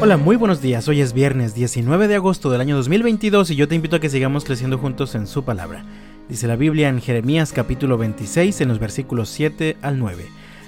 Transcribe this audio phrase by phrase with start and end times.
[0.00, 0.86] Hola, muy buenos días.
[0.86, 4.08] Hoy es viernes 19 de agosto del año 2022 y yo te invito a que
[4.08, 5.84] sigamos creciendo juntos en su palabra.
[6.28, 10.24] Dice la Biblia en Jeremías capítulo 26 en los versículos 7 al 9.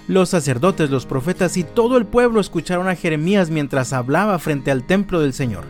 [0.08, 4.82] Los sacerdotes, los profetas y todo el pueblo escucharon a Jeremías mientras hablaba frente al
[4.82, 5.62] templo del Señor.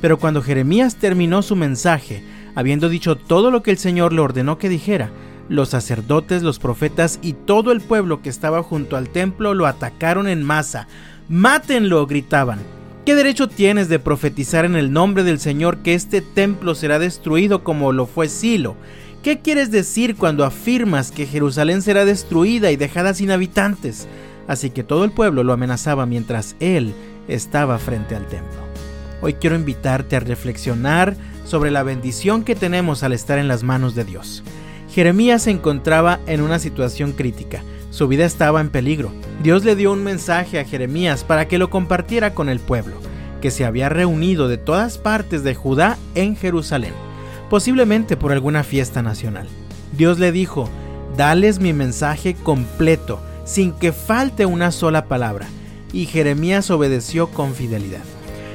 [0.00, 2.24] Pero cuando Jeremías terminó su mensaje,
[2.54, 5.10] habiendo dicho todo lo que el Señor le ordenó que dijera,
[5.50, 10.28] los sacerdotes, los profetas y todo el pueblo que estaba junto al templo lo atacaron
[10.28, 10.88] en masa.
[11.28, 12.06] ¡Mátenlo!
[12.06, 12.60] gritaban.
[13.04, 17.64] ¿Qué derecho tienes de profetizar en el nombre del Señor que este templo será destruido
[17.64, 18.76] como lo fue Silo?
[19.24, 24.06] ¿Qué quieres decir cuando afirmas que Jerusalén será destruida y dejada sin habitantes?
[24.46, 26.94] Así que todo el pueblo lo amenazaba mientras él
[27.26, 28.60] estaba frente al templo.
[29.20, 33.96] Hoy quiero invitarte a reflexionar sobre la bendición que tenemos al estar en las manos
[33.96, 34.44] de Dios.
[34.90, 37.64] Jeremías se encontraba en una situación crítica.
[37.92, 39.12] Su vida estaba en peligro.
[39.42, 42.94] Dios le dio un mensaje a Jeremías para que lo compartiera con el pueblo,
[43.42, 46.94] que se había reunido de todas partes de Judá en Jerusalén,
[47.50, 49.46] posiblemente por alguna fiesta nacional.
[49.94, 50.70] Dios le dijo,
[51.18, 55.46] dales mi mensaje completo, sin que falte una sola palabra,
[55.92, 58.04] y Jeremías obedeció con fidelidad.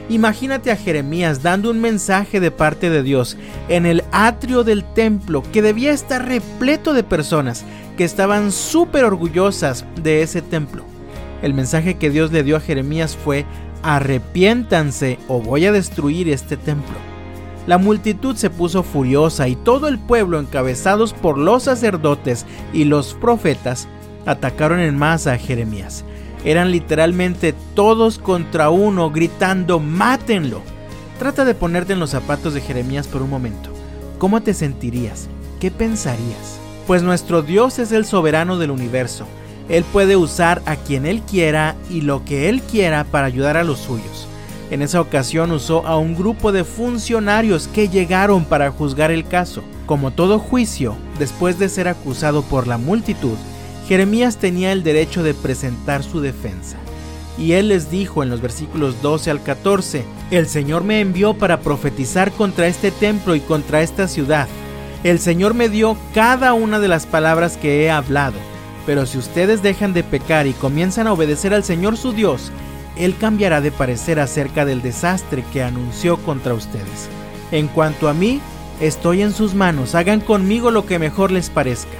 [0.09, 3.37] Imagínate a Jeremías dando un mensaje de parte de Dios
[3.69, 7.65] en el atrio del templo que debía estar repleto de personas
[7.97, 10.83] que estaban súper orgullosas de ese templo.
[11.41, 13.45] El mensaje que Dios le dio a Jeremías fue,
[13.83, 16.95] arrepiéntanse o voy a destruir este templo.
[17.67, 23.13] La multitud se puso furiosa y todo el pueblo, encabezados por los sacerdotes y los
[23.13, 23.89] profetas,
[24.25, 26.05] atacaron en masa a Jeremías.
[26.45, 30.61] Eran literalmente todos contra uno, gritando, mátenlo.
[31.19, 33.69] Trata de ponerte en los zapatos de Jeremías por un momento.
[34.17, 35.27] ¿Cómo te sentirías?
[35.59, 36.66] ¿Qué pensarías?
[36.87, 39.27] Pues nuestro Dios es el soberano del universo.
[39.67, 43.65] Él puede usar a quien Él quiera y lo que Él quiera para ayudar a
[43.65, 44.29] los suyos.
[44.71, 49.63] En esa ocasión usó a un grupo de funcionarios que llegaron para juzgar el caso.
[49.85, 53.35] Como todo juicio, después de ser acusado por la multitud,
[53.89, 56.77] Jeremías tenía el derecho de presentar su defensa.
[57.37, 61.59] Y él les dijo en los versículos 12 al 14, El Señor me envió para
[61.59, 64.47] profetizar contra este templo y contra esta ciudad.
[65.07, 68.35] El Señor me dio cada una de las palabras que he hablado.
[68.85, 72.51] Pero si ustedes dejan de pecar y comienzan a obedecer al Señor su Dios,
[72.97, 77.07] Él cambiará de parecer acerca del desastre que anunció contra ustedes.
[77.53, 78.41] En cuanto a mí,
[78.81, 81.97] estoy en sus manos, hagan conmigo lo que mejor les parezca.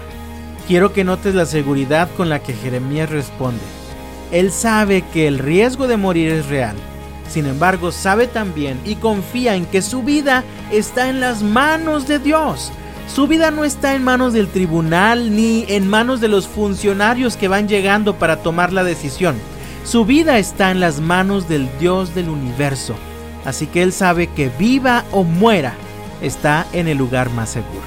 [0.68, 3.64] Quiero que notes la seguridad con la que Jeremías responde.
[4.34, 6.76] Él sabe que el riesgo de morir es real.
[7.30, 10.44] Sin embargo, sabe también y confía en que su vida
[10.74, 12.74] está en las manos de Dios.
[13.08, 17.48] Su vida no está en manos del tribunal ni en manos de los funcionarios que
[17.48, 19.36] van llegando para tomar la decisión.
[19.86, 22.96] Su vida está en las manos del Dios del universo.
[23.46, 25.74] Así que él sabe que viva o muera,
[26.22, 27.86] está en el lugar más seguro.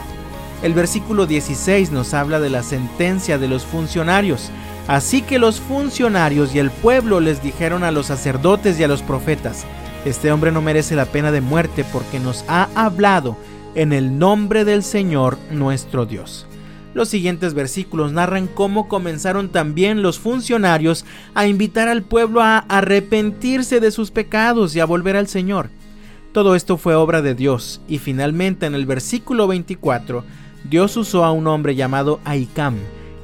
[0.63, 4.51] El versículo 16 nos habla de la sentencia de los funcionarios.
[4.89, 9.03] Así que los funcionarios y el pueblo les dijeron a los sacerdotes y a los
[9.03, 9.65] profetas,
[10.05, 13.37] este hombre no merece la pena de muerte porque nos ha hablado
[13.75, 16.47] en el nombre del Señor nuestro Dios.
[16.93, 21.05] Los siguientes versículos narran cómo comenzaron también los funcionarios
[21.35, 25.71] a invitar al pueblo a arrepentirse de sus pecados y a volver al Señor.
[26.33, 30.25] Todo esto fue obra de Dios y finalmente en el versículo 24
[30.69, 32.77] Dios usó a un hombre llamado Aicam,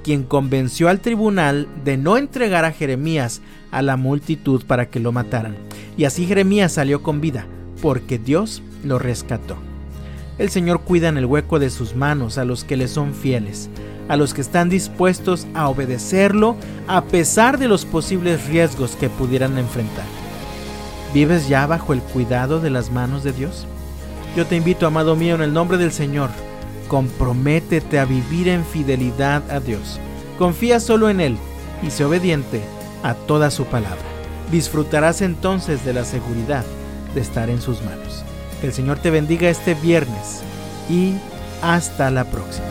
[0.03, 3.43] quien convenció al tribunal de no entregar a Jeremías
[3.73, 5.57] a la multitud para que lo mataran.
[5.97, 7.47] Y así Jeremías salió con vida,
[7.83, 9.57] porque Dios lo rescató.
[10.39, 13.71] El Señor cuida en el hueco de sus manos a los que le son fieles,
[14.09, 19.57] a los que están dispuestos a obedecerlo a pesar de los posibles riesgos que pudieran
[19.59, 20.05] enfrentar.
[21.15, 23.67] ¿Vives ya bajo el cuidado de las manos de Dios?
[24.37, 26.29] Yo te invito, amado mío, en el nombre del Señor,
[26.89, 29.99] Comprométete a vivir en fidelidad a Dios.
[30.39, 31.37] Confía solo en Él
[31.83, 32.63] y sé obediente
[33.03, 34.05] a toda su palabra.
[34.53, 36.65] Disfrutarás entonces de la seguridad
[37.15, 38.25] de estar en sus manos.
[38.67, 40.43] El Señor te bendiga este viernes
[40.91, 41.15] y
[41.63, 42.67] hasta la próxima.